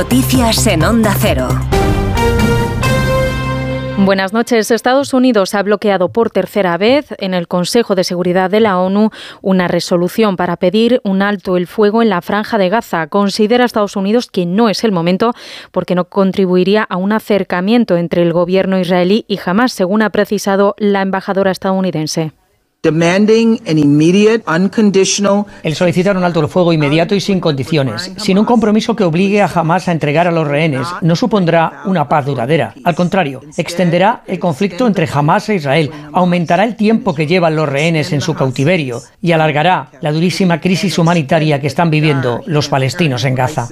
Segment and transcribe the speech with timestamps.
[0.00, 1.46] Noticias en Onda Cero.
[3.98, 4.70] Buenas noches.
[4.70, 9.10] Estados Unidos ha bloqueado por tercera vez en el Consejo de Seguridad de la ONU
[9.42, 13.08] una resolución para pedir un alto el fuego en la franja de Gaza.
[13.08, 15.34] Considera Estados Unidos que no es el momento
[15.70, 20.74] porque no contribuiría a un acercamiento entre el gobierno israelí y Hamas, según ha precisado
[20.78, 22.32] la embajadora estadounidense.
[25.62, 29.42] El solicitar un alto el fuego inmediato y sin condiciones, sin un compromiso que obligue
[29.42, 32.72] a Hamas a entregar a los rehenes, no supondrá una paz duradera.
[32.82, 37.68] Al contrario, extenderá el conflicto entre Hamas e Israel, aumentará el tiempo que llevan los
[37.68, 43.26] rehenes en su cautiverio y alargará la durísima crisis humanitaria que están viviendo los palestinos
[43.26, 43.68] en Gaza.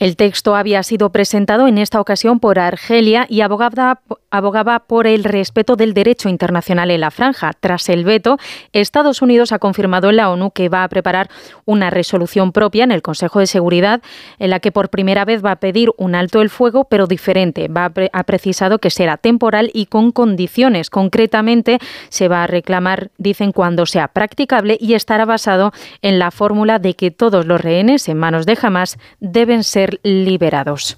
[0.00, 5.24] El texto había sido presentado en esta ocasión por Argelia y abogaba, abogaba por el
[5.24, 7.52] respeto del derecho internacional en la franja.
[7.58, 8.38] Tras el veto,
[8.72, 11.28] Estados Unidos ha confirmado en la ONU que va a preparar
[11.66, 14.00] una resolución propia en el Consejo de Seguridad
[14.38, 17.68] en la que por primera vez va a pedir un alto el fuego, pero diferente.
[18.12, 20.90] Ha precisado que será temporal y con condiciones.
[20.90, 26.78] Concretamente, se va a reclamar, dicen, cuando sea practicable y estará basado en la fórmula
[26.78, 30.96] de que todos los rehenes en manos de Hamas deben ser liberados.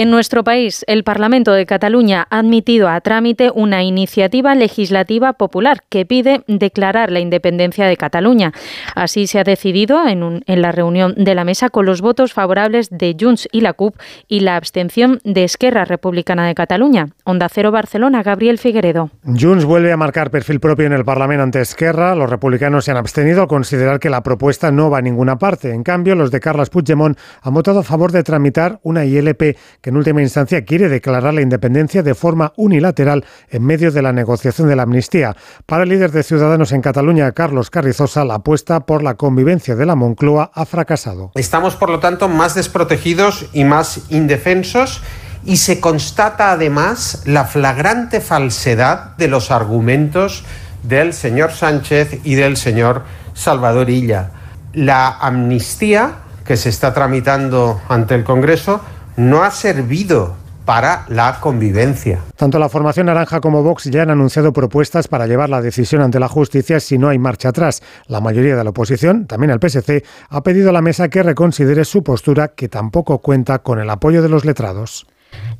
[0.00, 5.82] En nuestro país, el Parlamento de Cataluña ha admitido a trámite una iniciativa legislativa popular
[5.90, 8.54] que pide declarar la independencia de Cataluña.
[8.94, 12.88] Así se ha decidido en, en la reunión de la mesa con los votos favorables
[12.88, 13.94] de Junts y la CUP
[14.26, 17.08] y la abstención de Esquerra Republicana de Cataluña.
[17.24, 19.10] Onda Cero Barcelona, Gabriel Figueredo.
[19.26, 22.14] Junts vuelve a marcar perfil propio en el Parlamento ante Esquerra.
[22.14, 25.74] Los republicanos se han abstenido al considerar que la propuesta no va a ninguna parte.
[25.74, 29.89] En cambio, los de Carles Puigdemont han votado a favor de tramitar una ILP que
[29.90, 34.68] en última instancia quiere declarar la independencia de forma unilateral en medio de la negociación
[34.68, 35.36] de la amnistía.
[35.66, 39.86] Para el líder de Ciudadanos en Cataluña, Carlos Carrizosa, la apuesta por la convivencia de
[39.86, 41.32] la Moncloa ha fracasado.
[41.34, 45.02] Estamos, por lo tanto, más desprotegidos y más indefensos
[45.44, 50.44] y se constata además la flagrante falsedad de los argumentos
[50.84, 53.02] del señor Sánchez y del señor
[53.34, 54.30] Salvador Illa.
[54.72, 56.12] La amnistía
[56.44, 58.80] que se está tramitando ante el Congreso
[59.20, 62.20] no ha servido para la convivencia.
[62.36, 66.18] Tanto la formación naranja como Vox ya han anunciado propuestas para llevar la decisión ante
[66.18, 67.82] la justicia si no hay marcha atrás.
[68.06, 71.84] La mayoría de la oposición, también el PSC, ha pedido a la mesa que reconsidere
[71.84, 75.06] su postura que tampoco cuenta con el apoyo de los letrados.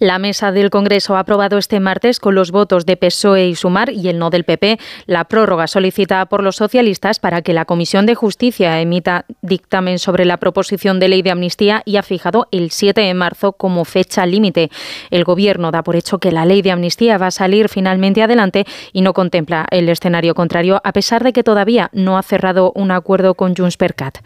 [0.00, 3.90] La mesa del Congreso ha aprobado este martes con los votos de PSOE y Sumar
[3.90, 8.06] y el no del PP la prórroga solicitada por los socialistas para que la Comisión
[8.06, 12.70] de Justicia emita dictamen sobre la proposición de ley de amnistía y ha fijado el
[12.70, 14.70] 7 de marzo como fecha límite.
[15.10, 18.66] El Gobierno da por hecho que la ley de amnistía va a salir finalmente adelante
[18.92, 22.92] y no contempla el escenario contrario, a pesar de que todavía no ha cerrado un
[22.92, 24.18] acuerdo con Junts per Cat.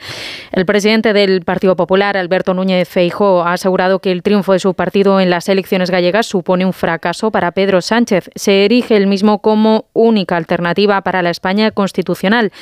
[0.52, 4.74] El presidente del Partido Popular, Alberto Núñez Feijóo, ha asegurado que el triunfo de su
[4.74, 8.30] partido en las elecciones gallegas supone un fracaso para Pedro Sánchez.
[8.34, 12.52] Se erige el mismo como única alternativa para la España constitucional.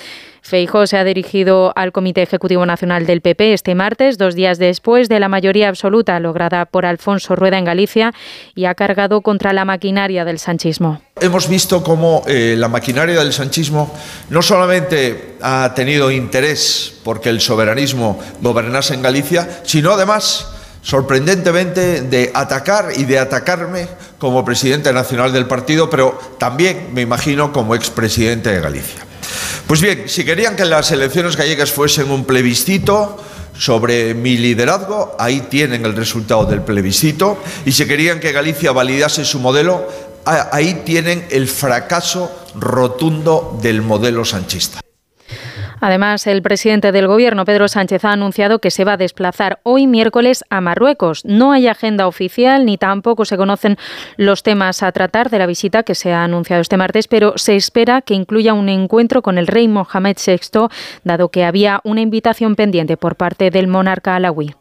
[0.43, 5.09] Feijóo se ha dirigido al Comité Ejecutivo Nacional del PP este martes, dos días después
[5.09, 8.15] de la mayoría absoluta lograda por Alfonso Rueda en Galicia,
[8.55, 11.03] y ha cargado contra la maquinaria del sanchismo.
[11.21, 13.93] Hemos visto cómo eh, la maquinaria del sanchismo
[14.31, 22.31] no solamente ha tenido interés porque el soberanismo gobernase en Galicia, sino además sorprendentemente de
[22.35, 28.51] atacar y de atacarme como presidente nacional del partido, pero también, me imagino, como expresidente
[28.51, 29.07] de Galicia.
[29.67, 33.23] Pues bien, si querían que las elecciones gallegas fuesen un plebiscito
[33.57, 39.25] sobre mi liderazgo, ahí tienen el resultado del plebiscito, y si querían que Galicia validase
[39.25, 39.87] su modelo,
[40.25, 44.81] ahí tienen el fracaso rotundo del modelo sanchista.
[45.81, 49.87] Además, el presidente del Gobierno, Pedro Sánchez, ha anunciado que se va a desplazar hoy
[49.87, 51.25] miércoles a Marruecos.
[51.25, 53.79] No hay agenda oficial ni tampoco se conocen
[54.17, 57.57] los temas a tratar de la visita que se ha anunciado este martes, pero se
[57.57, 60.69] espera que incluya un encuentro con el rey Mohamed VI,
[61.05, 64.55] dado que había una invitación pendiente por parte del monarca alawí.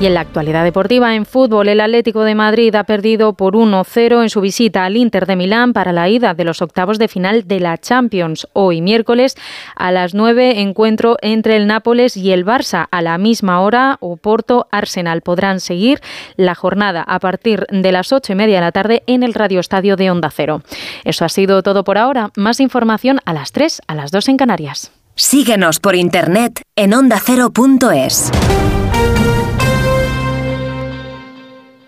[0.00, 4.22] Y en la actualidad deportiva, en fútbol, el Atlético de Madrid ha perdido por 1-0
[4.22, 7.46] en su visita al Inter de Milán para la ida de los octavos de final
[7.46, 8.48] de la Champions.
[8.54, 9.36] Hoy miércoles
[9.76, 12.88] a las 9 encuentro entre el Nápoles y el Barça.
[12.90, 16.00] A la misma hora, Oporto Arsenal podrán seguir
[16.36, 19.60] la jornada a partir de las 8 y media de la tarde en el Radio
[19.60, 20.62] Estadio de Onda Cero.
[21.04, 22.30] Eso ha sido todo por ahora.
[22.36, 24.92] Más información a las 3, a las 2 en Canarias.
[25.14, 28.32] Síguenos por internet en ondacero.es.